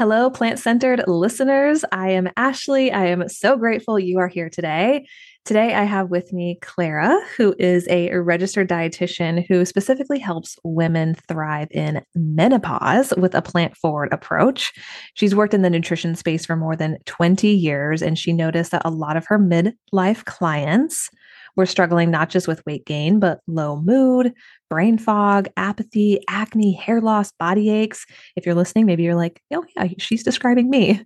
[0.00, 1.84] Hello, plant centered listeners.
[1.92, 2.90] I am Ashley.
[2.90, 5.06] I am so grateful you are here today.
[5.44, 11.16] Today, I have with me Clara, who is a registered dietitian who specifically helps women
[11.28, 14.72] thrive in menopause with a plant forward approach.
[15.12, 18.86] She's worked in the nutrition space for more than 20 years, and she noticed that
[18.86, 21.10] a lot of her midlife clients
[21.56, 24.32] we're struggling not just with weight gain, but low mood,
[24.68, 28.06] brain fog, apathy, acne, hair loss, body aches.
[28.36, 31.04] If you're listening, maybe you're like, oh, yeah, she's describing me.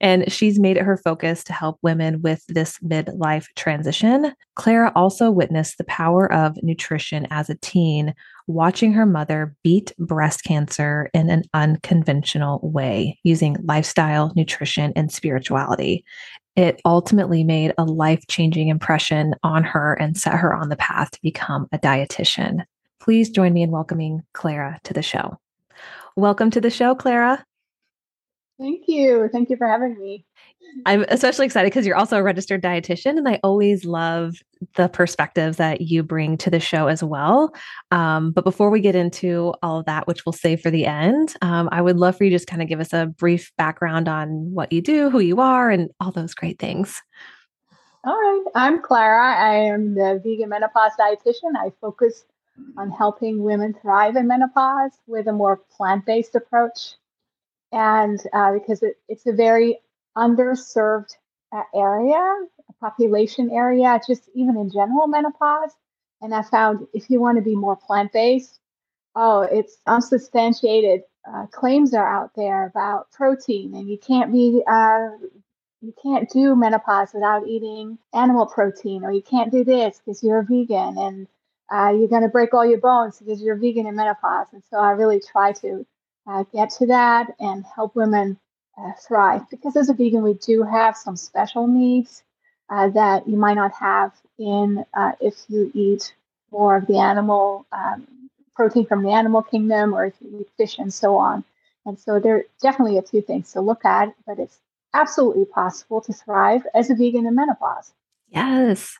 [0.00, 4.32] And she's made it her focus to help women with this midlife transition.
[4.56, 8.14] Clara also witnessed the power of nutrition as a teen,
[8.46, 16.04] watching her mother beat breast cancer in an unconventional way using lifestyle, nutrition, and spirituality
[16.56, 21.10] it ultimately made a life changing impression on her and set her on the path
[21.10, 22.64] to become a dietitian.
[23.00, 25.38] Please join me in welcoming Clara to the show.
[26.16, 27.44] Welcome to the show, Clara.
[28.58, 29.28] Thank you.
[29.32, 30.24] Thank you for having me.
[30.86, 34.36] I'm especially excited because you're also a registered dietitian, and I always love
[34.76, 37.54] the perspectives that you bring to the show as well.
[37.90, 41.34] Um, but before we get into all of that, which we'll save for the end,
[41.42, 44.08] um, I would love for you to just kind of give us a brief background
[44.08, 47.00] on what you do, who you are, and all those great things.
[48.04, 48.44] All right.
[48.54, 49.34] I'm Clara.
[49.34, 51.56] I am the vegan menopause dietitian.
[51.56, 52.24] I focus
[52.76, 56.94] on helping women thrive in menopause with a more plant based approach.
[57.72, 59.80] And uh, because it, it's a very
[60.16, 61.14] underserved
[61.74, 62.46] area,
[62.80, 65.72] population area, just even in general menopause.
[66.20, 68.60] And I found if you want to be more plant based,
[69.14, 75.08] oh, it's unsubstantiated uh, claims are out there about protein, and you can't be uh,
[75.80, 80.40] you can't do menopause without eating animal protein, or you can't do this because you're
[80.40, 81.26] a vegan, and
[81.72, 84.48] uh, you're going to break all your bones because you're vegan in menopause.
[84.52, 85.86] And so I really try to
[86.26, 88.38] uh, get to that and help women
[88.78, 89.42] uh, thrive.
[89.50, 92.22] Because as a vegan, we do have some special needs
[92.70, 96.14] uh, that you might not have in uh, if you eat
[96.50, 98.06] more of the animal um,
[98.54, 101.44] protein from the animal kingdom or if you eat fish and so on.
[101.86, 104.58] And so there are definitely a few things to look at, but it's
[104.94, 107.92] absolutely possible to thrive as a vegan in menopause.
[108.30, 108.98] Yes.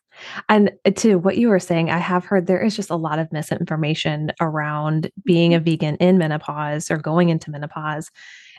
[0.49, 3.19] And uh, to what you were saying, I have heard there is just a lot
[3.19, 5.65] of misinformation around being a mm-hmm.
[5.65, 8.11] vegan in menopause or going into menopause.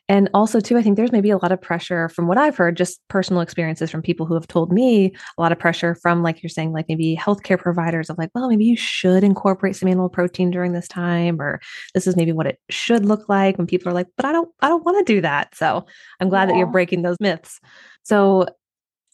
[0.07, 2.77] And also, too, I think there's maybe a lot of pressure from what I've heard,
[2.77, 6.43] just personal experiences from people who have told me a lot of pressure from, like
[6.43, 10.09] you're saying, like maybe healthcare providers of like, well, maybe you should incorporate some animal
[10.09, 11.59] protein during this time, or
[11.95, 13.57] this is maybe what it should look like.
[13.57, 15.55] When people are like, but I don't, I don't want to do that.
[15.55, 15.85] So
[16.19, 16.53] I'm glad yeah.
[16.53, 17.59] that you're breaking those myths.
[18.03, 18.45] So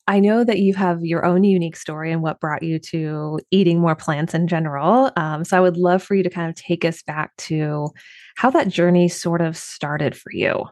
[0.07, 3.79] I know that you have your own unique story and what brought you to eating
[3.79, 5.11] more plants in general.
[5.15, 7.91] Um, so I would love for you to kind of take us back to
[8.35, 10.65] how that journey sort of started for you.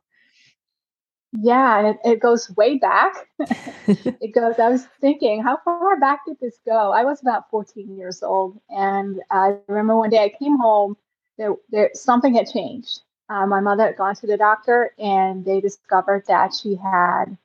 [1.32, 3.28] Yeah, and it, it goes way back.
[3.40, 6.92] it goes, I was thinking, how far back did this go?
[6.92, 8.60] I was about 14 years old.
[8.70, 10.98] And I remember one day I came home,
[11.38, 13.02] there, there something had changed.
[13.30, 17.38] Uh, my mother had gone to the doctor and they discovered that she had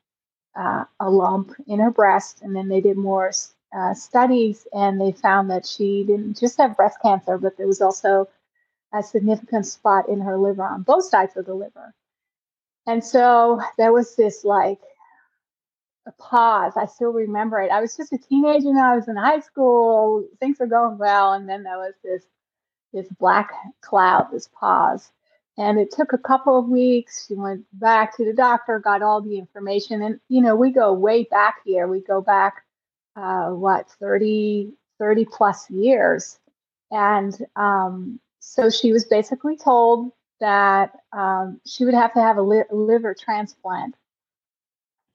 [0.56, 2.40] uh, a lump in her breast.
[2.42, 3.32] And then they did more
[3.76, 7.82] uh, studies and they found that she didn't just have breast cancer, but there was
[7.82, 8.28] also
[8.94, 11.92] a significant spot in her liver on both sides of the liver.
[12.86, 14.80] And so there was this like
[16.06, 16.74] a pause.
[16.76, 17.70] I still remember it.
[17.70, 20.26] I was just a teenager and I was in high school.
[20.40, 21.32] Things were going well.
[21.32, 22.24] And then there was this
[22.92, 25.10] this black cloud, this pause.
[25.56, 27.26] And it took a couple of weeks.
[27.26, 30.02] She went back to the doctor, got all the information.
[30.02, 31.87] And, you know, we go way back here.
[31.87, 32.64] We go back,
[33.16, 36.38] uh, what, 30, 30 plus years.
[36.90, 42.42] And um, so she was basically told that um, she would have to have a
[42.42, 43.94] li- liver transplant.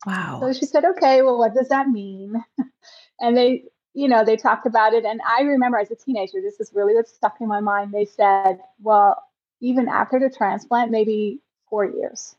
[0.05, 0.39] Wow.
[0.41, 2.43] So she said, okay, well, what does that mean?
[3.19, 3.63] and they,
[3.93, 5.05] you know, they talked about it.
[5.05, 7.93] And I remember as a teenager, this is really what stuck in my mind.
[7.93, 9.23] They said, well,
[9.61, 11.39] even after the transplant, maybe
[11.69, 12.35] four years.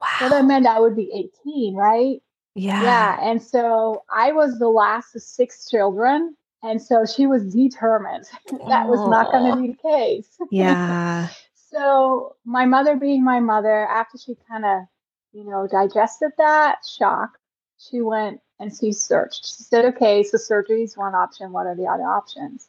[0.00, 0.08] Wow.
[0.18, 1.10] So that meant I would be
[1.44, 2.22] 18, right?
[2.54, 2.82] Yeah.
[2.82, 3.18] Yeah.
[3.22, 6.36] And so I was the last of six children.
[6.62, 8.24] And so she was determined
[8.68, 10.38] that was not going to be the case.
[10.50, 11.28] Yeah.
[11.72, 14.82] So my mother being my mother, after she kind of,
[15.32, 17.38] you know, digested that shock,
[17.78, 19.46] she went and she searched.
[19.46, 21.52] She said, okay, so surgery is one option.
[21.52, 22.68] What are the other options?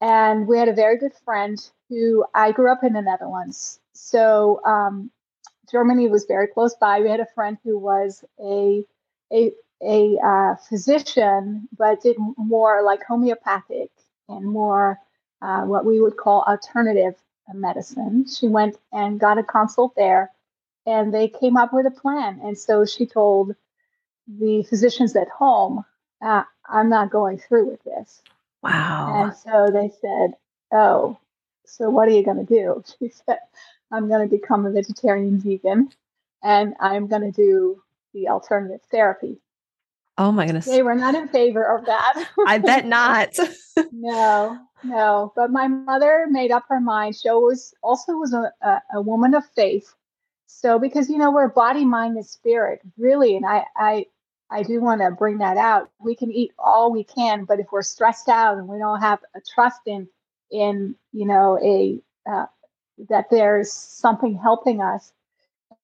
[0.00, 1.58] And we had a very good friend
[1.90, 3.78] who I grew up in the Netherlands.
[3.92, 5.10] So um,
[5.70, 7.00] Germany was very close by.
[7.00, 8.84] We had a friend who was a
[9.32, 13.90] a a uh, physician, but did more like homeopathic
[14.28, 14.98] and more
[15.42, 17.14] uh, what we would call alternative
[17.54, 18.26] medicine.
[18.26, 20.30] She went and got a consult there,
[20.86, 22.40] and they came up with a plan.
[22.42, 23.54] And so she told
[24.26, 25.84] the physicians at home,
[26.22, 28.22] uh, "I'm not going through with this."
[28.62, 29.24] Wow.
[29.24, 30.36] And so they said,
[30.72, 31.18] "Oh,
[31.64, 33.38] so what are you going to do?" She said,
[33.90, 35.90] "I'm going to become a vegetarian vegan,
[36.42, 37.82] and I'm going to do
[38.12, 39.40] the alternative therapy."
[40.20, 40.66] Oh my goodness.
[40.66, 42.28] They were not in favor of that.
[42.46, 43.38] I bet not.
[43.92, 45.32] no, no.
[45.36, 47.16] But my mother made up her mind.
[47.16, 49.94] She was also was a, a, a, woman of faith.
[50.46, 54.06] So because you know we're body, mind, and spirit, really, and I I
[54.50, 55.90] I do want to bring that out.
[55.98, 59.20] We can eat all we can, but if we're stressed out and we don't have
[59.34, 60.08] a trust in
[60.50, 62.00] in you know a
[62.30, 62.46] uh,
[63.08, 65.12] that there's something helping us,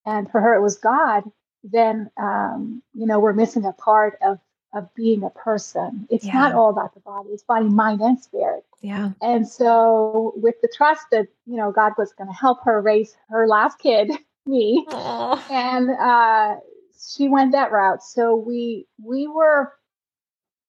[0.04, 1.24] and for her it was God
[1.72, 4.38] then um, you know we're missing a part of
[4.76, 6.06] of being a person.
[6.10, 6.34] It's yeah.
[6.34, 8.64] not all about the body; it's body, mind, and spirit.
[8.82, 9.12] Yeah.
[9.22, 13.16] And so, with the trust that you know God was going to help her raise
[13.30, 14.12] her last kid,
[14.46, 15.50] me, Aww.
[15.50, 16.60] and uh,
[17.08, 18.02] she went that route.
[18.02, 19.72] So we we were,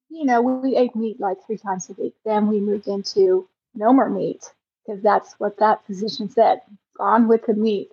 [0.09, 2.15] you know, we ate meat like three times a week.
[2.23, 4.45] Then we moved into no more meat
[4.85, 6.61] because that's what that physician said.
[6.97, 7.91] Gone with the meat.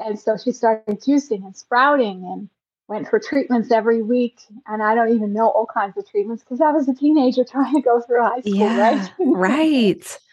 [0.00, 2.48] And so she started juicing and sprouting and
[2.92, 4.40] went for treatments every week.
[4.66, 7.74] And I don't even know all kinds of treatments because I was a teenager trying
[7.74, 9.10] to go through high school, yeah, right?
[9.18, 10.18] right.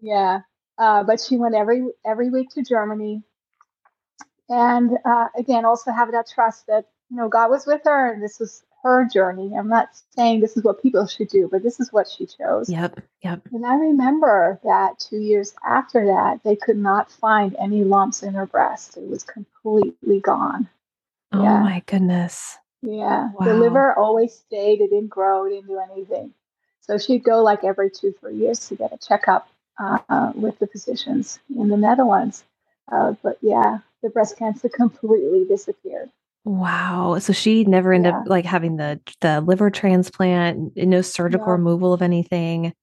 [0.00, 0.40] Yeah.
[0.78, 3.22] Uh, but she went every every week to Germany.
[4.48, 8.22] And uh, again, also have that trust that, you know, God was with her and
[8.22, 9.52] this was her journey.
[9.54, 12.70] I'm not saying this is what people should do, but this is what she chose.
[12.70, 13.00] Yep.
[13.22, 13.42] Yep.
[13.52, 18.32] And I remember that two years after that, they could not find any lumps in
[18.32, 18.96] her breast.
[18.96, 20.66] It was completely gone.
[21.32, 21.60] Oh yeah.
[21.60, 22.56] my goodness.
[22.82, 23.30] Yeah.
[23.32, 23.46] Wow.
[23.46, 24.80] The liver always stayed.
[24.80, 25.46] It didn't grow.
[25.46, 26.32] It didn't do anything.
[26.80, 29.48] So she'd go like every two, three years to get a checkup
[29.78, 32.44] uh, with the physicians in the Netherlands.
[32.92, 36.10] Uh, but yeah, the breast cancer completely disappeared.
[36.44, 37.18] Wow.
[37.20, 38.20] So she never ended yeah.
[38.20, 42.74] up like having the the liver transplant, no surgical removal of anything.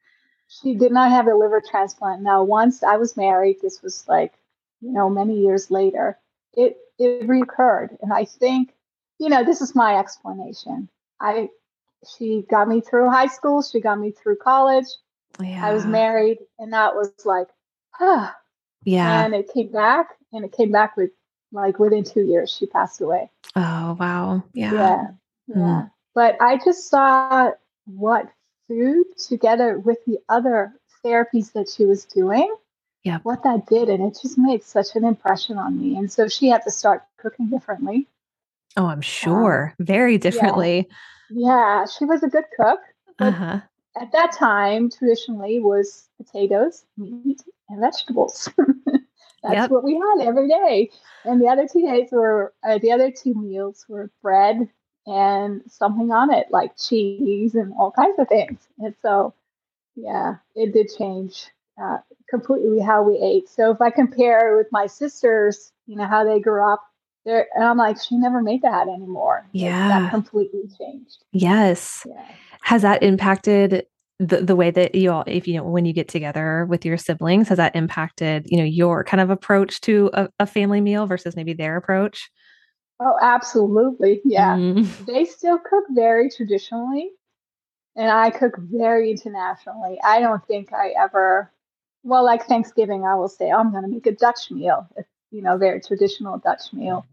[0.47, 2.23] She did not have a liver transplant.
[2.23, 4.33] Now, once I was married, this was like,
[4.81, 6.17] you know, many years later,
[6.53, 7.98] it it recurred.
[8.01, 8.74] And I think,
[9.19, 10.89] you know, this is my explanation.
[11.19, 11.50] I
[12.18, 14.88] she got me through high school, she got me through college.
[15.39, 15.65] Yeah.
[15.65, 17.48] I was married, and that was like,
[17.92, 18.31] huh.
[18.83, 19.24] Yeah.
[19.24, 21.12] And it came back and it came back with
[21.51, 25.07] like within two years she passed away oh wow yeah yeah
[25.48, 25.92] yeah mm.
[26.15, 27.51] but i just saw
[27.86, 28.30] what
[28.68, 32.53] food together with the other therapies that she was doing
[33.03, 36.27] yeah what that did and it just made such an impression on me and so
[36.27, 38.07] she had to start cooking differently
[38.77, 40.88] oh i'm sure um, very differently
[41.30, 41.81] yeah.
[41.81, 41.86] yeah.
[41.86, 42.80] she was a good cook
[43.19, 43.59] uh-huh.
[44.00, 48.50] at that time traditionally was potatoes meat and vegetables
[49.44, 49.71] That's yep.
[49.71, 50.92] what we had every day.
[51.25, 54.70] And the other two days were uh, the other two meals were bread
[55.08, 58.60] and something on it like cheese and all kinds of things.
[58.79, 59.34] And so,
[59.96, 61.48] yeah, it did change
[61.81, 61.98] uh,
[62.31, 63.47] completely how we ate.
[63.47, 66.81] So if I compare with my sisters, you know how they grew up,
[67.25, 69.45] there, and I'm like, she never made that anymore.
[69.51, 71.23] Yeah, that completely changed.
[71.31, 72.07] Yes.
[72.09, 72.25] Yeah.
[72.63, 73.85] Has that impacted
[74.21, 76.95] the, the way that you all if you know when you get together with your
[76.95, 81.07] siblings has that impacted you know your kind of approach to a, a family meal
[81.07, 82.29] versus maybe their approach
[83.00, 85.05] oh absolutely yeah mm.
[85.07, 87.09] they still cook very traditionally
[87.95, 91.51] and i cook very internationally i don't think i ever
[92.03, 95.10] well like thanksgiving i will say oh, i'm going to make a dutch meal it's
[95.31, 97.05] you know very traditional dutch meal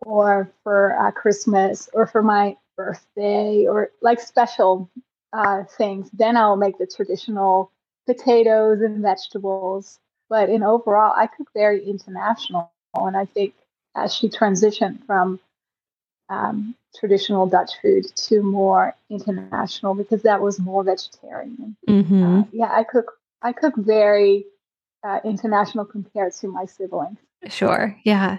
[0.00, 4.88] or for uh, christmas or for my birthday or like special
[5.32, 6.10] uh, things.
[6.12, 7.70] Then I'll make the traditional
[8.06, 9.98] potatoes and vegetables.
[10.28, 12.72] But in overall, I cook very international.
[12.94, 13.54] And I think
[13.94, 15.40] as she transitioned from
[16.28, 21.76] um, traditional Dutch food to more international, because that was more vegetarian.
[21.88, 22.24] Mm-hmm.
[22.40, 23.15] Uh, yeah, I cook.
[23.42, 24.46] I cook very
[25.06, 27.18] uh, international compared to my siblings.
[27.48, 27.96] Sure.
[28.04, 28.38] Yeah.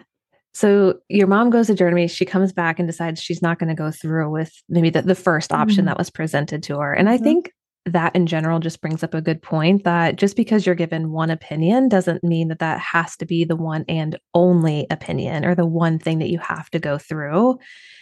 [0.53, 3.75] So your mom goes to Germany, she comes back and decides she's not going to
[3.75, 5.89] go through with maybe the, the first option mm-hmm.
[5.89, 6.93] that was presented to her.
[6.93, 7.21] And mm-hmm.
[7.21, 7.51] I think
[7.85, 11.29] that in general just brings up a good point that just because you're given one
[11.29, 15.65] opinion doesn't mean that that has to be the one and only opinion or the
[15.65, 17.57] one thing that you have to go through.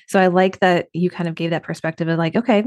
[0.08, 2.64] So I like that you kind of gave that perspective of like, okay,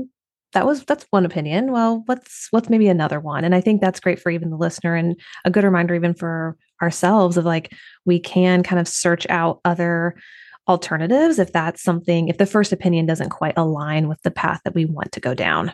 [0.53, 1.73] that was that's one opinion.
[1.73, 3.45] Well, what's what's maybe another one?
[3.45, 6.57] And I think that's great for even the listener and a good reminder even for
[6.81, 7.73] ourselves of like
[8.05, 10.15] we can kind of search out other
[10.69, 14.75] alternatives if that's something if the first opinion doesn't quite align with the path that
[14.75, 15.73] we want to go down.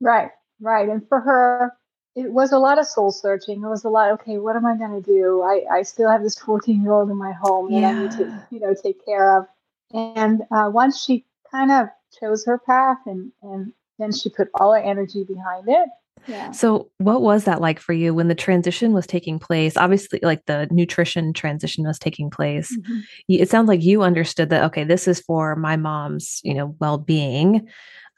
[0.00, 0.30] Right,
[0.60, 0.88] right.
[0.88, 1.72] And for her,
[2.14, 3.62] it was a lot of soul searching.
[3.62, 5.42] It was a lot, okay, what am I going to do?
[5.42, 7.84] I, I still have this 14 year old in my home that.
[7.84, 9.46] I need to, you know, take care of.
[9.92, 11.24] And uh, once she
[11.56, 15.88] kind of chose her path and, and then she put all her energy behind it.
[16.26, 16.50] Yeah.
[16.50, 19.76] So, what was that like for you when the transition was taking place?
[19.76, 22.76] Obviously, like the nutrition transition was taking place.
[22.76, 23.00] Mm-hmm.
[23.28, 26.98] It sounds like you understood that, okay, this is for my mom's, you know, well
[26.98, 27.68] being.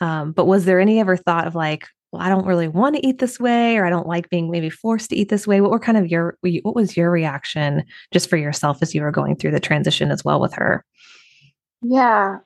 [0.00, 3.06] Um, but was there any ever thought of like, well, I don't really want to
[3.06, 5.60] eat this way, or I don't like being maybe forced to eat this way?
[5.60, 9.10] What were kind of your, what was your reaction just for yourself as you were
[9.10, 10.84] going through the transition as well with her?
[11.82, 12.38] Yeah.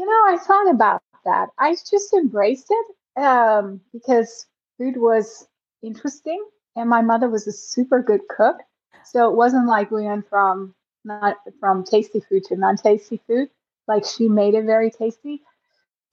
[0.00, 1.50] You know, I thought about that.
[1.58, 4.46] I just embraced it um, because
[4.78, 5.46] food was
[5.82, 6.42] interesting
[6.74, 8.56] and my mother was a super good cook.
[9.04, 13.50] So it wasn't like we went from not from tasty food to non-tasty food.
[13.86, 15.42] Like she made it very tasty.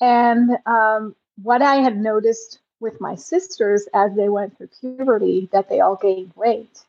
[0.01, 5.69] And um, what I had noticed with my sisters as they went through puberty that
[5.69, 6.83] they all gained weight.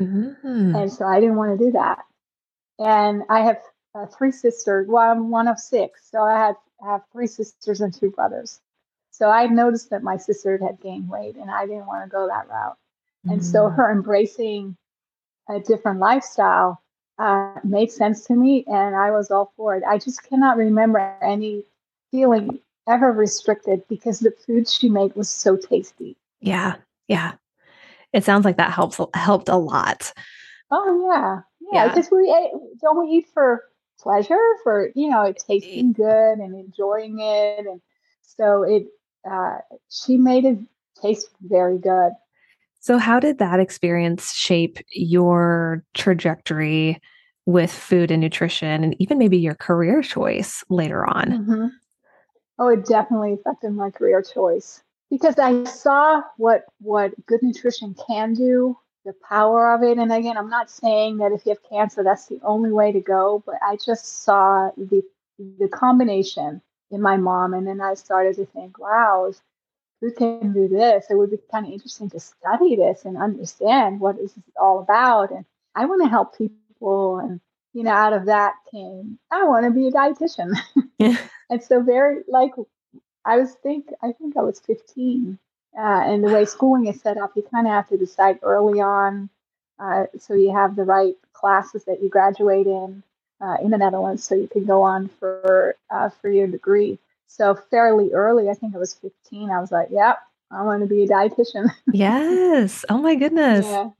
[0.00, 0.74] Mm-hmm.
[0.74, 2.04] And so I didn't want to do that.
[2.80, 3.58] And I have
[3.94, 4.86] uh, three sisters.
[4.88, 6.08] Well, I'm one of six.
[6.10, 8.60] So I had have three sisters and two brothers.
[9.10, 12.26] So I noticed that my sister had gained weight and I didn't want to go
[12.26, 12.76] that route.
[13.26, 13.30] Mm-hmm.
[13.30, 13.76] And so mm.
[13.76, 14.76] her embracing
[15.48, 16.82] a different lifestyle
[17.18, 19.84] uh, made sense to me and I was all for it.
[19.86, 21.64] I just cannot remember any
[22.10, 22.58] feeling
[22.88, 26.16] ever restricted because the food she made was so tasty.
[26.40, 26.76] Yeah.
[27.06, 27.32] Yeah.
[28.12, 30.12] It sounds like that helps helped a lot.
[30.70, 31.42] Oh yeah.
[31.72, 31.88] Yeah.
[31.88, 32.18] Because yeah.
[32.18, 33.62] we ate, don't we eat for
[34.02, 37.66] pleasure for, you know, it tasting good and enjoying it.
[37.66, 37.80] And
[38.22, 38.86] so it
[39.30, 40.58] uh she made it
[41.00, 42.12] taste very good.
[42.80, 47.00] So how did that experience shape your trajectory
[47.46, 51.30] with food and nutrition and even maybe your career choice later on?
[51.30, 51.66] Mm-hmm.
[52.58, 58.34] Oh, it definitely affected my career choice because I saw what what good nutrition can
[58.34, 59.98] do, the power of it.
[59.98, 63.00] And again, I'm not saying that if you have cancer, that's the only way to
[63.00, 65.02] go, but I just saw the
[65.58, 69.32] the combination in my mom, and then I started to think, wow,
[70.00, 74.00] who can do this, it would be kind of interesting to study this and understand
[74.00, 75.30] what this is all about.
[75.30, 75.44] And
[75.74, 77.40] I want to help people and
[77.72, 80.52] you know, out of that came, I want to be a dietitian.
[80.98, 81.16] Yeah.
[81.50, 82.52] and so very like
[83.24, 85.38] I was think I think I was 15.
[85.76, 88.80] Uh, and the way schooling is set up, you kind of have to decide early
[88.80, 89.30] on.
[89.78, 93.02] Uh, so you have the right classes that you graduate in
[93.40, 96.98] uh, in the Netherlands, so you can go on for uh, for your degree.
[97.26, 99.50] So fairly early, I think I was 15.
[99.50, 100.18] I was like, "Yep,
[100.50, 102.84] I want to be a dietitian." yes.
[102.88, 103.66] Oh my goodness.
[103.66, 103.90] Yeah.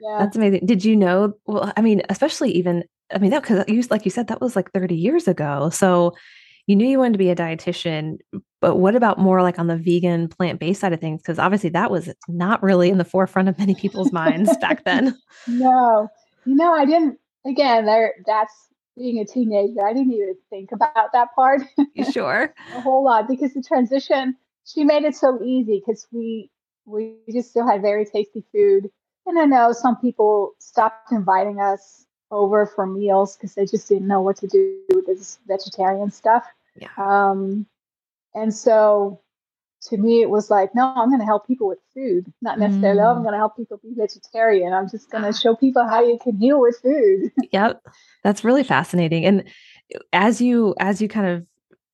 [0.00, 0.18] Yeah.
[0.18, 0.66] That's amazing.
[0.66, 1.34] Did you know?
[1.46, 4.56] Well, I mean, especially even I mean, that because you like you said that was
[4.56, 5.70] like 30 years ago.
[5.70, 6.14] So
[6.66, 8.18] you knew you wanted to be a dietitian,
[8.62, 11.20] but what about more like on the vegan plant based side of things?
[11.20, 15.18] Because obviously that was not really in the forefront of many people's minds back then.
[15.48, 16.08] No,
[16.46, 17.18] you know, I didn't.
[17.44, 18.54] Again, there that's
[18.96, 19.84] being a teenager.
[19.84, 21.62] I didn't even think about that part.
[21.94, 22.54] You sure?
[22.76, 24.36] a whole lot because the transition.
[24.64, 26.48] She made it so easy because we
[26.84, 28.88] we just still had very tasty food.
[29.26, 34.06] And I know some people stopped inviting us over for meals because they just didn't
[34.06, 36.44] know what to do with this vegetarian stuff.
[36.76, 36.88] Yeah.
[36.96, 37.66] Um,
[38.34, 39.20] and so
[39.88, 43.00] to me, it was like, no, I'm going to help people with food, not necessarily,
[43.00, 43.04] mm.
[43.04, 43.22] oh, I'm mm.
[43.22, 44.72] going to help people be vegetarian.
[44.72, 47.32] I'm just going to show people how you can heal with food.
[47.52, 47.82] yep.
[48.22, 49.24] That's really fascinating.
[49.24, 49.44] And
[50.12, 51.46] as you, as you kind of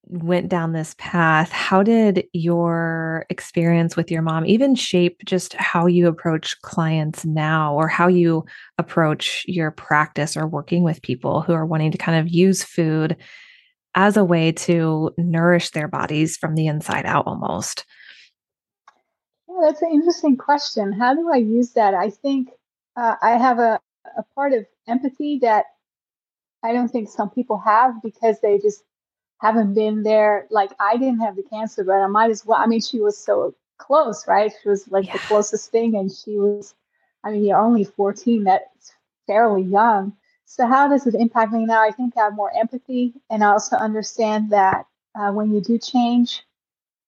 [0.05, 5.87] went down this path, how did your experience with your mom even shape just how
[5.87, 8.45] you approach clients now or how you
[8.77, 13.17] approach your practice or working with people who are wanting to kind of use food
[13.95, 17.85] as a way to nourish their bodies from the inside out almost?
[19.49, 20.93] Yeah, that's an interesting question.
[20.93, 21.95] How do I use that?
[21.95, 22.51] I think
[22.97, 23.81] uh, I have a,
[24.17, 25.67] a part of empathy that
[26.63, 28.83] I don't think some people have because they just
[29.41, 30.47] haven't been there.
[30.51, 32.59] Like I didn't have the cancer, but I might as well.
[32.59, 34.53] I mean, she was so close, right?
[34.63, 35.15] She was like yeah.
[35.15, 36.75] the closest thing, and she was.
[37.25, 38.45] I mean, you're only 14.
[38.45, 38.93] That's
[39.27, 40.17] fairly young.
[40.51, 41.83] So how does it impact me now?
[41.83, 45.79] I think I have more empathy, and I also understand that uh, when you do
[45.79, 46.43] change,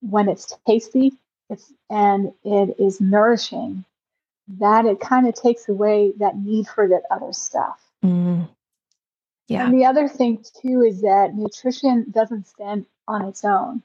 [0.03, 1.15] when it's tasty,
[1.49, 3.87] it's and it is nourishing,
[4.59, 7.81] that it kind of takes away that need for that other stuff.
[8.05, 8.47] Mm.
[9.49, 9.65] Yeah.
[9.65, 13.83] And the other thing too is that nutrition doesn't stand on its own.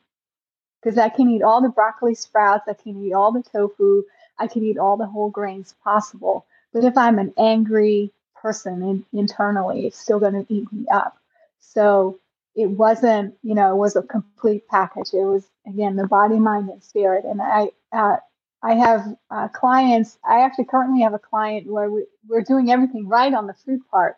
[0.84, 4.04] Because I can eat all the broccoli sprouts, I can eat all the tofu,
[4.38, 6.46] I can eat all the whole grains possible.
[6.74, 8.12] But if I'm an angry
[8.46, 11.18] person in, internally, it's still going to eat me up.
[11.60, 12.20] So
[12.54, 15.14] it wasn't, you know, it was a complete package.
[15.14, 17.26] It was again the body, mind, and spirit.
[17.26, 18.18] And I, uh,
[18.62, 20.20] I have uh, clients.
[20.24, 23.82] I actually currently have a client where we, we're doing everything right on the food
[23.90, 24.18] part,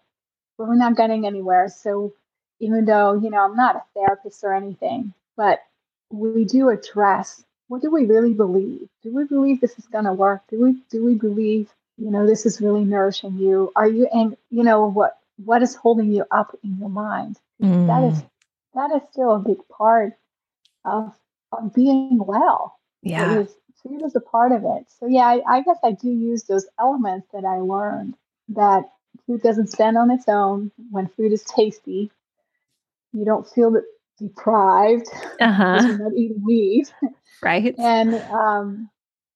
[0.57, 1.69] but we're not getting anywhere.
[1.69, 2.11] So
[2.59, 5.61] even though you know I'm not a therapist or anything, but
[6.11, 8.89] we do address what do we really believe?
[9.03, 10.41] Do we believe this is going to work?
[10.49, 13.71] Do we do we believe you know this is really nourishing you?
[13.75, 17.37] Are you and you know what what is holding you up in your mind?
[17.61, 17.87] Mm.
[17.87, 18.23] That is
[18.77, 20.13] that is still a big part
[20.85, 21.13] of,
[21.51, 22.79] of being well.
[23.01, 23.39] Yeah.
[23.39, 24.85] Is, food is a part of it.
[24.99, 28.15] So yeah, I, I guess I do use those elements that I learned
[28.49, 28.83] that
[29.25, 30.71] food doesn't stand on its own.
[30.91, 32.11] When food is tasty,
[33.13, 33.85] you don't feel that
[34.19, 35.07] deprived
[35.39, 35.79] uh-huh.
[35.83, 36.93] you're not eating meat.
[37.41, 37.75] Right.
[37.77, 38.89] And um,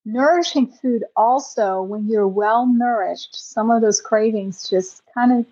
[0.06, 5.46] nourishing food also, when you're well nourished, some of those cravings just kind of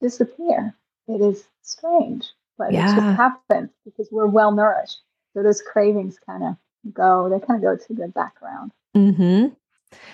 [0.00, 0.74] disappear.
[1.06, 2.92] It is strange, but yeah.
[2.92, 5.00] it just happens because we're well nourished.
[5.34, 6.56] So those cravings kind of
[6.92, 8.72] go, they kind of go to the background.
[8.94, 9.46] hmm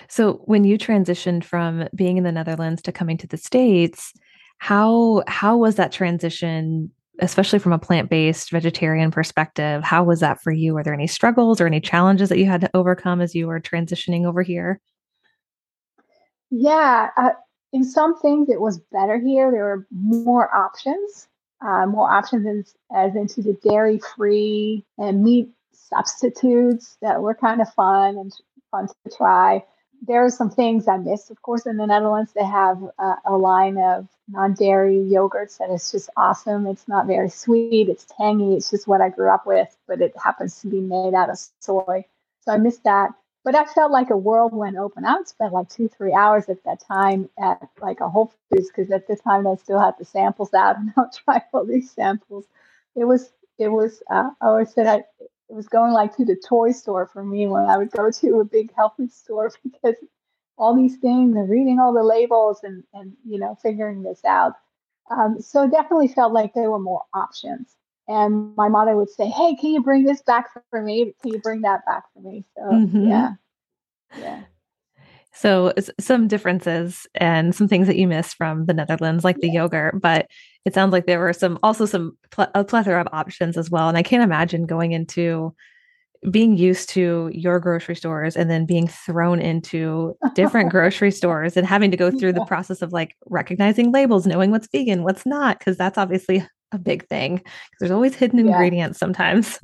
[0.09, 4.12] So when you transitioned from being in the Netherlands to coming to the States,
[4.59, 6.90] how how was that transition
[7.21, 11.61] especially from a plant-based vegetarian perspective how was that for you were there any struggles
[11.61, 14.80] or any challenges that you had to overcome as you were transitioning over here
[16.50, 17.30] yeah uh,
[17.75, 19.50] in some things it was better here.
[19.50, 21.26] There were more options,
[21.61, 22.64] uh, more options in,
[22.97, 28.33] as into the dairy free and meat substitutes that were kind of fun and
[28.71, 29.64] fun to try.
[30.06, 32.32] There are some things I missed, of course, in the Netherlands.
[32.32, 36.66] They have uh, a line of non dairy yogurts that is just awesome.
[36.66, 40.14] It's not very sweet, it's tangy, it's just what I grew up with, but it
[40.23, 42.05] happens to be made out of soy.
[42.40, 45.05] So I missed that but I felt like a world went open.
[45.05, 48.68] I would spend like two, three hours at that time at like a Whole Foods
[48.68, 51.90] because at the time I still had the samples out and I'll try all these
[51.90, 52.46] samples.
[52.96, 55.05] It was, it was, uh, I always said I,
[55.48, 58.40] it was going like to the toy store for me when I would go to
[58.40, 59.96] a big health food store because
[60.57, 64.52] all these things and reading all the labels and, and you know, figuring this out.
[65.11, 67.76] Um, so it definitely felt like there were more options
[68.09, 71.14] and my mother would say, "Hey, can you bring this back for me?
[71.22, 73.09] Can you bring that back for me?" So mm-hmm.
[73.09, 73.33] yeah,
[74.18, 74.42] yeah.
[75.35, 80.01] So some differences and some things that you missed from the Netherlands, like the yogurt,
[80.01, 80.29] but
[80.64, 83.88] it sounds like there were some also some pl- a plethora of options as well.
[83.88, 85.55] And I can't imagine going into
[86.31, 91.66] being used to your grocery stores and then being thrown into different grocery stores and
[91.66, 95.59] having to go through the process of like recognizing labels, knowing what's vegan, what's not,
[95.59, 98.53] because that's obviously a big thing because there's always hidden yeah.
[98.53, 99.59] ingredients sometimes.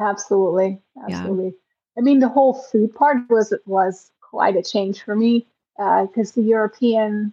[0.00, 1.46] Absolutely, absolutely.
[1.46, 1.98] Yeah.
[1.98, 6.30] I mean, the whole food part was it was quite a change for me because
[6.30, 7.32] uh, the European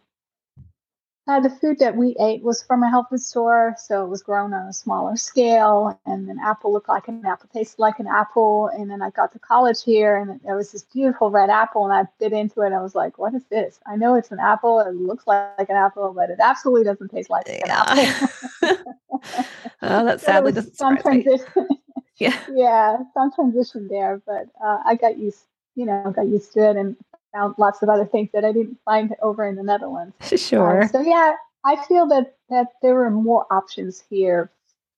[1.27, 4.21] uh, the food that we ate was from a health food store, so it was
[4.21, 5.99] grown on a smaller scale.
[6.05, 8.67] And an apple looked like an apple, tasted like an apple.
[8.67, 11.93] And then I got to college here, and there was this beautiful red apple, and
[11.93, 12.67] I bit into it.
[12.67, 13.79] And I was like, "What is this?
[13.87, 14.79] I know it's an apple.
[14.81, 17.63] It looks like, like an apple, but it absolutely doesn't taste like yeah.
[17.63, 18.93] an apple."
[19.81, 21.67] oh, that sadly doesn't some transition.
[22.17, 26.69] yeah, yeah, some transition there, but uh, I got used, you know, got used to
[26.69, 26.95] it, and
[27.33, 30.15] found lots of other things that I didn't find over in the Netherlands.
[30.37, 30.83] Sure.
[30.83, 31.33] Uh, so yeah,
[31.65, 34.51] I feel that that there were more options here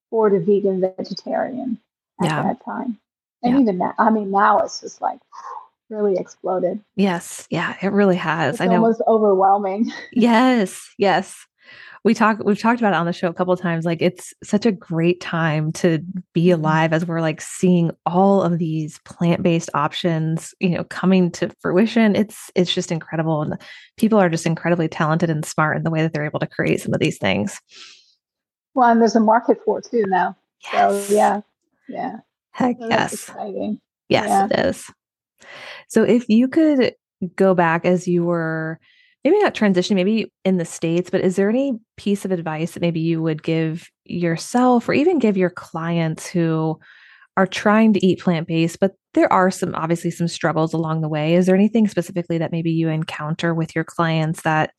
[0.10, 1.80] for the vegan vegetarian
[2.22, 2.44] at yeah.
[2.44, 2.98] that time,
[3.44, 3.62] and yeah.
[3.62, 3.94] even now.
[3.98, 5.20] I mean, now it's just like
[5.90, 6.80] really exploded.
[6.96, 8.56] Yes, yeah, it really has.
[8.56, 8.76] It's I know.
[8.76, 9.92] Almost overwhelming.
[10.12, 11.36] yes, yes
[12.04, 14.34] we talk we've talked about it on the show a couple of times like it's
[14.44, 16.00] such a great time to
[16.34, 16.60] be mm-hmm.
[16.60, 22.16] alive as we're like seeing all of these plant-based options you know coming to fruition
[22.16, 23.58] it's it's just incredible and
[23.98, 26.82] people are just incredibly talented and smart in the way that they're able to create
[26.82, 27.60] some of these things
[28.74, 30.36] well and there's a market for it too now
[30.74, 31.08] yes.
[31.08, 31.42] so yeah
[31.88, 32.18] yeah
[32.52, 33.80] heck so yes exciting.
[34.10, 34.46] yes yeah.
[34.46, 34.92] it is
[35.88, 36.94] so if you could
[37.36, 38.80] go back as you were
[39.28, 42.80] maybe not transition, maybe in the States, but is there any piece of advice that
[42.80, 46.80] maybe you would give yourself or even give your clients who
[47.36, 51.10] are trying to eat plant based, but there are some obviously some struggles along the
[51.10, 51.36] way?
[51.36, 54.72] Is there anything specifically that maybe you encounter with your clients that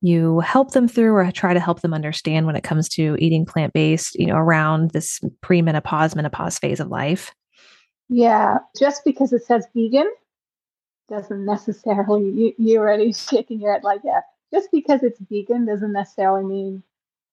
[0.00, 3.44] you help them through or try to help them understand when it comes to eating
[3.44, 7.34] plant based, you know, around this pre menopause, menopause phase of life?
[8.08, 10.10] Yeah, just because it says vegan
[11.08, 14.20] doesn't necessarily, you, you're already shaking your head like, yeah,
[14.52, 16.82] just because it's vegan doesn't necessarily mean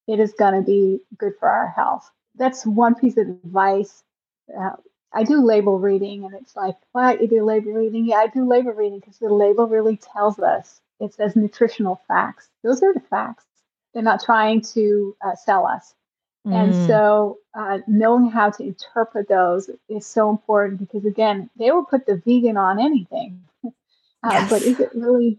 [0.06, 2.10] it is going to be good for our health.
[2.34, 4.02] That's one piece of advice.
[4.56, 4.72] Uh,
[5.12, 8.06] I do label reading, and it's like, why do you do label reading?
[8.06, 10.80] Yeah, I do label reading because the label really tells us.
[11.00, 12.48] It says nutritional facts.
[12.62, 13.44] Those are the facts.
[13.92, 15.94] They're not trying to uh, sell us.
[16.46, 16.54] Mm.
[16.54, 21.84] And so, uh, knowing how to interpret those is so important because, again, they will
[21.84, 23.42] put the vegan on anything.
[24.24, 24.50] Uh, yes.
[24.50, 25.36] But is it really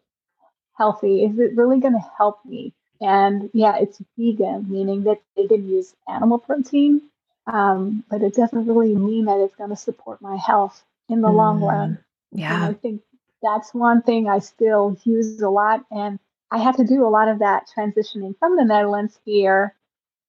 [0.78, 1.24] healthy?
[1.24, 2.74] Is it really going to help me?
[3.00, 7.02] And yeah, it's vegan, meaning that they can use animal protein,
[7.48, 11.30] um, but it doesn't really mean that it's going to support my health in the
[11.30, 11.36] mm.
[11.36, 11.98] long run.
[12.34, 12.56] Yeah.
[12.56, 13.02] And I think
[13.42, 15.86] that's one thing I still use a lot.
[15.90, 16.20] And
[16.52, 19.76] I had to do a lot of that transitioning from the Netherlands here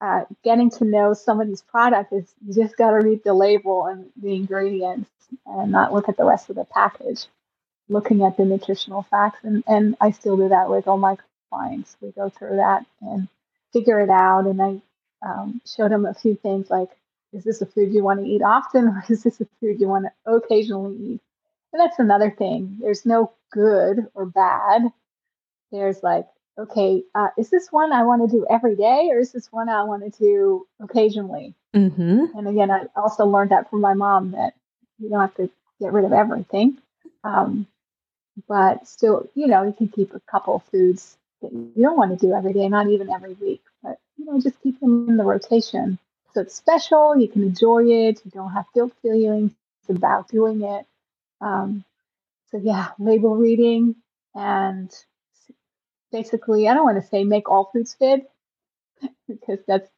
[0.01, 4.11] uh, getting to know somebody's product is you just got to read the label and
[4.21, 5.11] the ingredients
[5.47, 7.27] and not look at the rest of the package,
[7.89, 9.41] looking at the nutritional facts.
[9.43, 11.17] And, and I still do that with all my
[11.51, 11.97] clients.
[12.01, 13.29] We go through that and
[13.73, 14.47] figure it out.
[14.47, 14.83] And I
[15.27, 16.91] um, showed them a few things like,
[17.33, 19.89] is this a food you want to eat often or is this a food you
[19.89, 21.21] want to occasionally eat?
[21.73, 22.79] And that's another thing.
[22.81, 24.83] There's no good or bad.
[25.73, 26.27] There's like,
[26.59, 29.69] okay, uh, is this one I want to do every day or is this one
[29.69, 31.55] I want to do occasionally?
[31.75, 32.39] Mm-hmm.
[32.39, 34.55] And again, I also learned that from my mom that
[34.99, 36.79] you don't have to get rid of everything.
[37.25, 37.67] Um,
[38.49, 42.27] but still, you know, you can keep a couple foods that you don't want to
[42.27, 45.25] do every day, not even every week, but, you know, just keep them in the
[45.25, 45.99] rotation.
[46.33, 49.53] So it's special, you can enjoy it, you don't have guilt feelings
[49.89, 50.87] it's about doing it.
[51.41, 51.85] Um,
[52.51, 53.97] so, yeah, label reading
[54.35, 54.91] and
[56.15, 58.31] basically, I don't want to say make all foods fit
[59.29, 59.91] because that's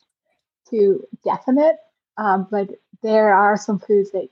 [0.69, 1.77] too definite.
[2.17, 2.71] Um, but
[3.03, 4.29] there are some foods that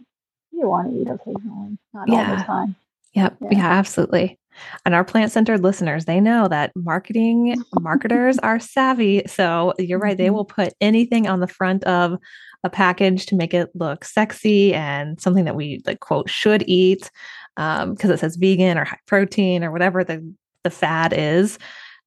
[0.50, 2.30] you want to eat occasionally, not yeah.
[2.30, 2.76] all the time.
[3.12, 3.36] Yep.
[3.40, 3.48] Yeah.
[3.52, 4.38] yeah, absolutely.
[4.84, 9.22] And our plant centered listeners, they know that marketing marketers are savvy.
[9.26, 10.16] So you're right.
[10.16, 10.34] They mm-hmm.
[10.34, 12.18] will put anything on the front of
[12.62, 17.10] a package to make it look sexy and something that we like quote should eat
[17.56, 21.58] because um, it says vegan or high protein or whatever the the fad is.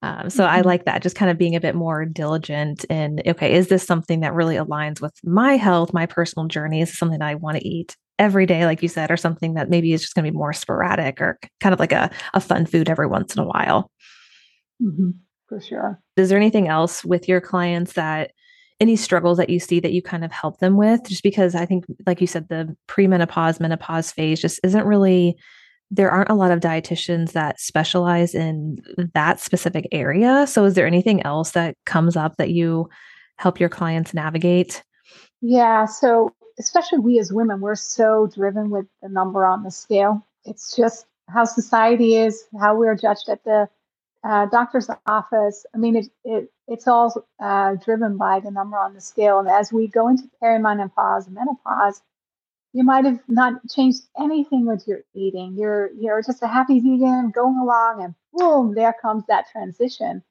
[0.04, 0.56] Um, so mm-hmm.
[0.56, 3.84] I like that, just kind of being a bit more diligent in okay, is this
[3.84, 6.82] something that really aligns with my health, my personal journey?
[6.82, 9.70] Is something that I want to eat every day, like you said, or something that
[9.70, 12.66] maybe is just going to be more sporadic or kind of like a, a fun
[12.66, 13.92] food every once in a while?
[14.82, 15.12] Mm-hmm.
[15.48, 16.00] For sure.
[16.16, 18.32] Is there anything else with your clients that
[18.80, 21.08] any struggles that you see that you kind of help them with?
[21.08, 25.38] Just because I think, like you said, the premenopause, menopause phase just isn't really
[25.90, 28.80] there aren't a lot of dietitians that specialize in
[29.14, 30.46] that specific area.
[30.48, 32.90] So, is there anything else that comes up that you
[33.38, 34.84] help your clients navigate?
[35.42, 35.86] Yeah.
[35.86, 40.26] So, especially we as women, we're so driven with the number on the scale.
[40.46, 43.70] It's just how society is, how we're judged at the
[44.24, 45.66] uh, doctor's office.
[45.74, 49.40] I mean, it, it it's all uh, driven by the number on the scale.
[49.40, 52.02] And as we go into perimenopause and menopause,
[52.74, 55.56] you might have not changed anything with your eating.
[55.58, 60.24] You're you're just a happy vegan going along, and boom, there comes that transition,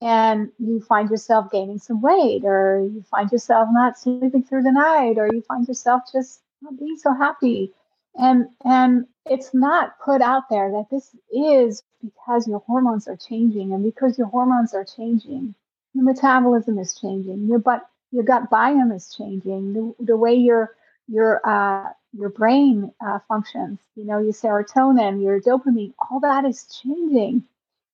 [0.00, 4.72] and you find yourself gaining some weight, or you find yourself not sleeping through the
[4.72, 7.72] night, or you find yourself just not being so happy,
[8.16, 13.72] and and it's not put out there that this is because your hormones are changing,
[13.72, 15.54] and because your hormones are changing,
[15.94, 20.74] your metabolism is changing, your but your gut biome is changing, the, the way you're
[21.12, 23.78] your uh, your brain uh, functions.
[23.96, 27.44] You know, your serotonin, your dopamine, all that is changing.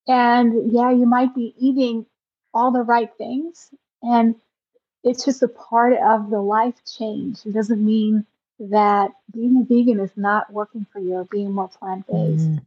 [0.07, 2.07] And yeah, you might be eating
[2.55, 3.71] all the right things,
[4.03, 4.35] and
[5.05, 7.45] it's just a part of the life change.
[7.45, 8.25] It doesn't mean
[8.59, 12.49] that being a vegan is not working for you or being more plant based.
[12.49, 12.61] Mm.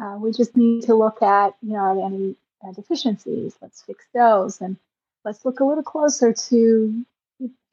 [0.00, 3.56] Uh, we just need to look at, you know, any uh, deficiencies.
[3.62, 4.76] Let's fix those, and
[5.24, 7.04] let's look a little closer to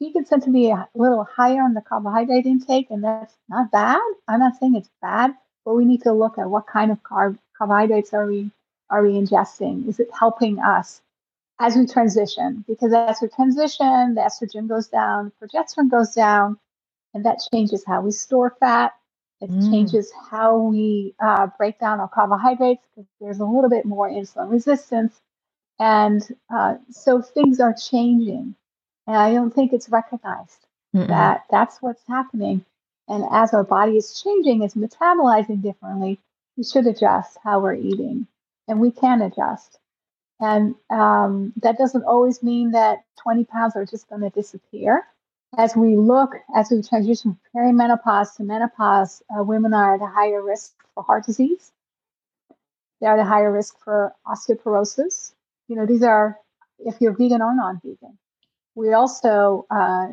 [0.00, 4.00] vegans tend to be a little higher on the carbohydrate intake, and that's not bad.
[4.28, 7.38] I'm not saying it's bad, but we need to look at what kind of carb
[7.58, 8.50] carbohydrates are we
[8.90, 9.88] are we ingesting?
[9.88, 11.00] Is it helping us
[11.58, 12.64] as we transition?
[12.68, 16.58] Because as we transition, the estrogen goes down, progesterone goes down,
[17.14, 18.92] and that changes how we store fat.
[19.40, 19.70] It mm.
[19.70, 24.50] changes how we uh, break down our carbohydrates because there's a little bit more insulin
[24.50, 25.20] resistance.
[25.78, 26.22] And
[26.54, 28.54] uh, so things are changing.
[29.06, 31.08] And I don't think it's recognized Mm-mm.
[31.08, 32.64] that that's what's happening.
[33.08, 36.18] And as our body is changing, it's metabolizing differently,
[36.56, 38.26] we should adjust how we're eating.
[38.68, 39.78] And we can adjust.
[40.40, 45.06] And um, that doesn't always mean that 20 pounds are just going to disappear.
[45.58, 50.06] as we look, as we transition from perimenopause to menopause, uh, women are at a
[50.06, 51.72] higher risk for heart disease.
[53.00, 55.32] They're at a higher risk for osteoporosis.
[55.68, 56.38] You know, these are
[56.78, 58.18] if you're vegan or non-vegan.
[58.76, 60.08] We also uh,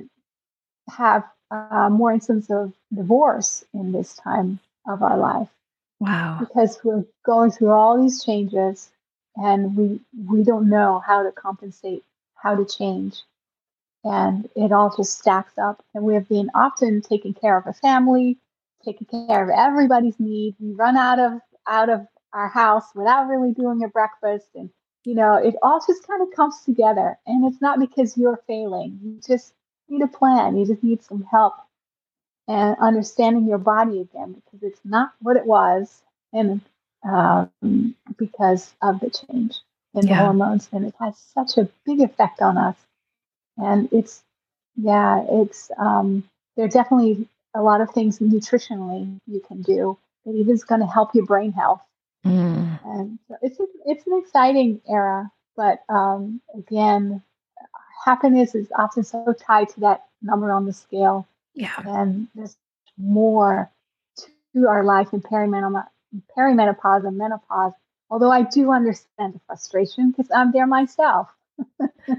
[0.89, 5.49] have uh, more instances of divorce in this time of our life.
[5.99, 6.37] Wow.
[6.39, 8.89] Because we're going through all these changes
[9.35, 12.03] and we we don't know how to compensate,
[12.35, 13.21] how to change.
[14.03, 15.83] And it all just stacks up.
[15.93, 18.37] And we have been often taking care of a family,
[18.83, 20.57] taking care of everybody's needs.
[20.59, 24.69] We run out of out of our house without really doing a breakfast and
[25.03, 27.17] you know, it all just kind of comes together.
[27.25, 28.99] And it's not because you're failing.
[29.03, 29.53] You just
[29.89, 30.57] need a plan.
[30.57, 31.55] You just need some help
[32.47, 36.01] and understanding your body again because it's not what it was.
[36.31, 36.61] And
[37.03, 39.59] um, because of the change
[39.93, 40.19] in yeah.
[40.19, 40.69] the hormones.
[40.71, 42.77] And it has such a big effect on us.
[43.57, 44.23] And it's,
[44.75, 46.23] yeah, it's, um,
[46.55, 50.81] there are definitely a lot of things nutritionally you can do that even is going
[50.81, 51.81] to help your brain health
[52.25, 52.79] Mm.
[52.85, 57.21] And so it's a, it's an exciting era, but um, again,
[58.05, 61.27] happiness is often so tied to that number on the scale.
[61.53, 62.55] Yeah, and there's
[62.97, 63.71] more
[64.53, 65.87] to our life in perimenopause,
[66.37, 67.73] perimenopause and menopause.
[68.09, 71.29] Although I do understand the frustration because I'm there myself.
[71.79, 71.87] Yeah.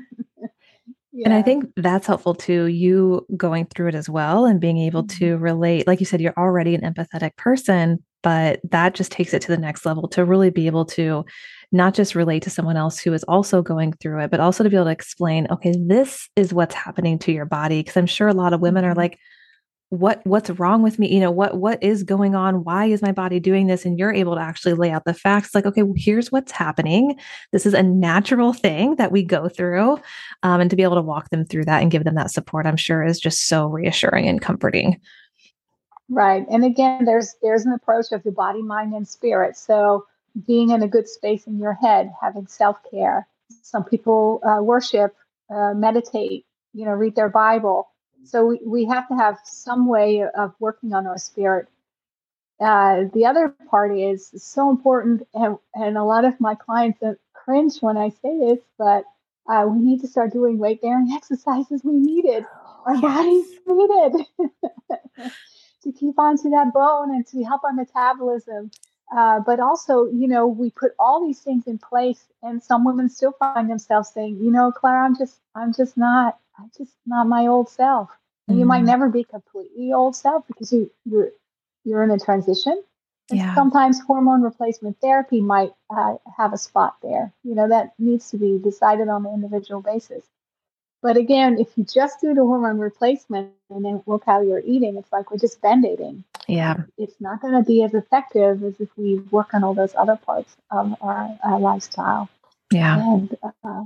[1.27, 5.05] And I think that's helpful too, you going through it as well and being able
[5.05, 5.19] mm-hmm.
[5.19, 5.87] to relate.
[5.87, 9.59] Like you said, you're already an empathetic person, but that just takes it to the
[9.59, 11.25] next level to really be able to
[11.71, 14.71] not just relate to someone else who is also going through it, but also to
[14.71, 17.83] be able to explain, okay, this is what's happening to your body.
[17.85, 18.99] Cause I'm sure a lot of women are mm-hmm.
[18.99, 19.19] like,
[19.91, 23.13] what what's wrong with me you know what what is going on why is my
[23.13, 25.95] body doing this and you're able to actually lay out the facts like okay well,
[25.97, 27.17] here's what's happening
[27.53, 29.93] this is a natural thing that we go through
[30.43, 32.67] um, and to be able to walk them through that and give them that support
[32.67, 35.01] i'm sure is just so reassuring and comforting
[36.15, 40.07] right and again there's there's an approach of the body mind and spirit so
[40.47, 43.27] being in a good space in your head having self-care
[43.63, 45.15] some people uh, worship
[45.51, 47.89] uh, meditate you know read their bible
[48.25, 51.69] so we, we have to have some way of working on our spirit.
[52.61, 57.01] Uh, the other part is so important, and, and a lot of my clients
[57.33, 59.05] cringe when I say this, but
[59.49, 61.83] uh, we need to start doing weight bearing exercises.
[61.85, 62.45] We need it.
[62.87, 63.03] Our yes.
[63.03, 65.33] bodies need it
[65.85, 68.71] to keep onto that bone and to help our metabolism.
[69.15, 73.09] Uh, but also, you know, we put all these things in place, and some women
[73.09, 77.27] still find themselves saying, you know, Claire, I'm just, I'm just not I'm just not
[77.27, 78.11] my old self.
[78.47, 78.87] And mm you might mm-hmm.
[78.87, 81.31] never be completely old self because you you're
[81.85, 82.83] you're in a transition.
[83.31, 83.55] And yeah.
[83.55, 87.33] sometimes hormone replacement therapy might uh, have a spot there.
[87.43, 90.25] You know that needs to be decided on an individual basis.
[91.05, 94.97] But again, if you just do the hormone replacement and then look how you're eating,
[94.97, 96.25] it's like we're just band-aiding.
[96.49, 96.77] Yeah.
[96.97, 100.17] It's not going to be as effective as if we work on all those other
[100.17, 102.31] parts of our, our lifestyle.
[102.73, 102.97] Yeah.
[102.97, 103.85] And uh,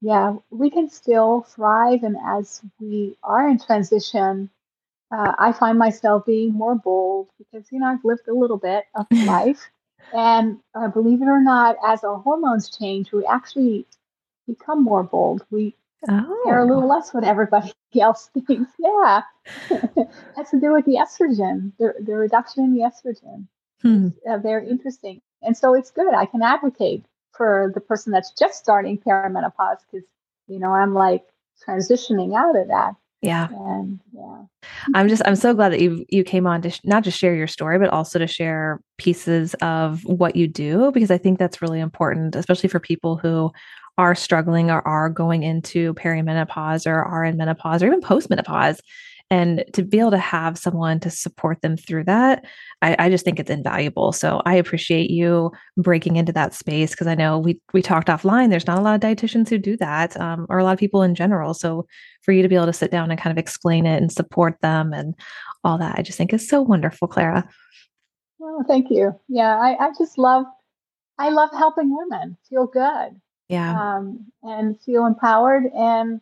[0.00, 2.04] yeah, we can still thrive.
[2.04, 4.48] And as we are in transition,
[5.10, 8.84] uh, I find myself being more bold because, you know, I've lived a little bit
[8.94, 9.68] of life.
[10.14, 13.86] And uh, believe it or not, as our hormones change, we actually
[14.46, 15.44] become more bold.
[15.50, 15.74] We
[16.08, 16.42] oh.
[16.44, 18.72] care a little less what everybody else thinks.
[18.78, 19.22] Yeah.
[20.36, 23.46] has to do with the estrogen, the, the reduction in the estrogen.
[23.82, 24.08] Hmm.
[24.28, 25.20] Uh, very interesting.
[25.42, 26.14] And so it's good.
[26.14, 27.04] I can advocate
[27.40, 30.06] for the person that's just starting perimenopause because
[30.46, 31.24] you know i'm like
[31.66, 34.42] transitioning out of that yeah and yeah
[34.94, 37.34] i'm just i'm so glad that you you came on to sh- not just share
[37.34, 41.62] your story but also to share pieces of what you do because i think that's
[41.62, 43.50] really important especially for people who
[43.98, 48.78] are struggling or are going into perimenopause or are in menopause or even postmenopause.
[49.32, 52.44] And to be able to have someone to support them through that
[52.82, 54.12] I, I just think it's invaluable.
[54.12, 58.50] So i appreciate you breaking into that space because i know we we talked offline.
[58.50, 61.02] There's not a lot of dietitians who do that um, or a lot of people
[61.02, 61.54] in general.
[61.54, 61.86] So
[62.22, 64.60] for you to be able to sit down and kind of explain it and support
[64.60, 65.14] them and
[65.62, 67.48] all that i just think is so wonderful clara.
[68.38, 69.14] Well thank you.
[69.28, 70.46] Yeah i, I just love
[71.18, 73.20] i love helping women feel good
[73.50, 76.20] yeah um, and feel empowered and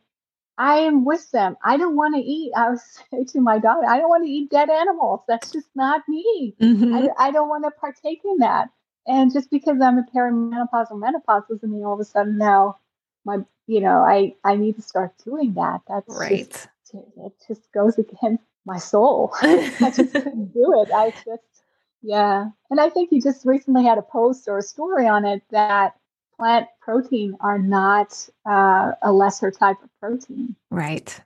[0.60, 1.56] I am with them.
[1.62, 2.52] I don't want to eat.
[2.56, 5.20] I was saying to my daughter, I don't want to eat dead animals.
[5.28, 6.54] That's just not me.
[6.60, 6.94] Mm-hmm.
[6.94, 8.68] I, I don't want to partake in that.
[9.06, 12.78] And just because I'm a perimenopause or menopause doesn't mean all of a sudden now
[13.24, 15.80] my, you know, I, I need to start doing that.
[15.88, 16.50] That's right.
[16.50, 19.32] Just, it just goes against my soul.
[19.40, 20.92] I just couldn't do it.
[20.92, 21.62] I just,
[22.02, 22.48] yeah.
[22.70, 25.94] And I think you just recently had a post or a story on it that
[26.38, 30.54] plant protein are not uh, a lesser type of protein.
[30.70, 31.20] Right.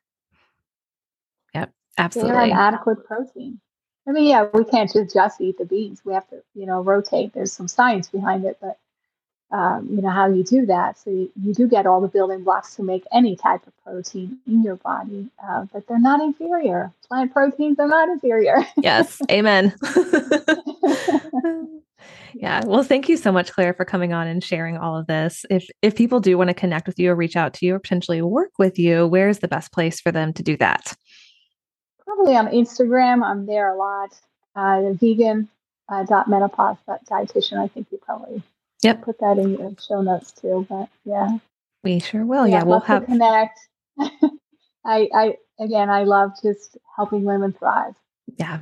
[1.55, 1.71] Yep.
[1.99, 2.33] Absolutely.
[2.33, 3.61] They're an adequate protein.
[4.09, 6.03] I mean, yeah, we can't just just eat the beans.
[6.05, 7.35] We have to, you know, rotate.
[7.35, 8.79] There's some science behind it, but
[9.57, 10.99] um, you know how you do that.
[10.99, 14.39] So you, you, do get all the building blocks to make any type of protein
[14.47, 16.91] in your body, uh, but they're not inferior.
[17.07, 18.67] Plant proteins are not inferior.
[18.79, 19.75] yes, amen.
[22.35, 22.63] yeah.
[22.65, 25.45] Well, thank you so much, Clara, for coming on and sharing all of this.
[25.51, 27.79] If if people do want to connect with you or reach out to you or
[27.79, 30.95] potentially work with you, where's the best place for them to do that?
[32.05, 33.25] Probably on Instagram.
[33.25, 34.19] I'm there a lot.
[34.55, 35.49] Uh, vegan
[35.89, 37.59] uh, dot menopause dot dietitian.
[37.59, 38.43] I think you probably
[38.83, 39.03] Yep.
[39.03, 40.67] Put that in your show notes too.
[40.69, 41.39] But yeah.
[41.85, 42.47] We sure will.
[42.47, 43.59] Yeah, yeah we'll have connect.
[44.85, 47.95] I I again I love just helping women thrive.
[48.37, 48.61] Yeah.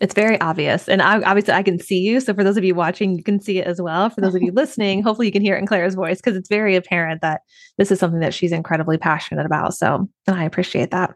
[0.00, 0.88] It's very obvious.
[0.88, 2.18] And I, obviously I can see you.
[2.20, 4.10] So for those of you watching, you can see it as well.
[4.10, 6.48] For those of you listening, hopefully you can hear it in Clara's voice because it's
[6.48, 7.42] very apparent that
[7.78, 9.74] this is something that she's incredibly passionate about.
[9.74, 11.14] So and I appreciate that.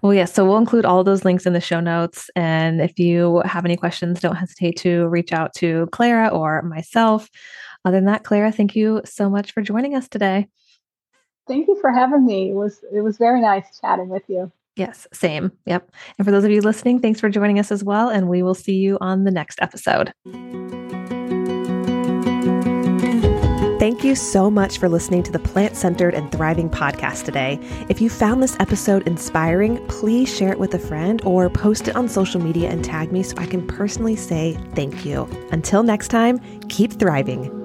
[0.00, 0.30] Well, yes.
[0.30, 2.30] Yeah, so we'll include all those links in the show notes.
[2.36, 7.28] And if you have any questions, don't hesitate to reach out to Clara or myself.
[7.84, 10.48] Other than that, Clara, thank you so much for joining us today.
[11.46, 12.50] Thank you for having me.
[12.50, 14.50] It was it was very nice chatting with you.
[14.76, 15.52] Yes, same.
[15.66, 15.90] Yep.
[16.18, 18.08] And for those of you listening, thanks for joining us as well.
[18.08, 20.12] And we will see you on the next episode.
[23.78, 27.58] Thank you so much for listening to the Plant Centered and Thriving podcast today.
[27.90, 31.94] If you found this episode inspiring, please share it with a friend or post it
[31.94, 35.28] on social media and tag me so I can personally say thank you.
[35.52, 37.63] Until next time, keep thriving.